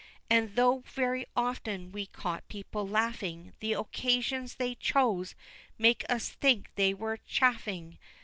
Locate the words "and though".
0.31-0.79